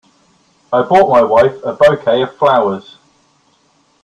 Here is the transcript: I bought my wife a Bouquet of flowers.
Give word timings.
I 0.73 0.81
bought 0.81 1.11
my 1.11 1.21
wife 1.21 1.63
a 1.63 1.73
Bouquet 1.73 2.23
of 2.23 2.35
flowers. 2.35 2.97